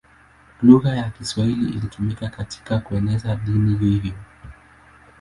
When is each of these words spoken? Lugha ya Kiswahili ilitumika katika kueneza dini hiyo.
Lugha 0.61 0.95
ya 0.95 1.09
Kiswahili 1.09 1.69
ilitumika 1.69 2.29
katika 2.29 2.79
kueneza 2.79 3.35
dini 3.35 3.77
hiyo. 3.77 4.13